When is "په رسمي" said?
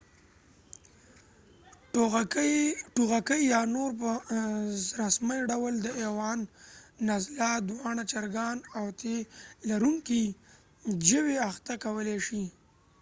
4.01-5.39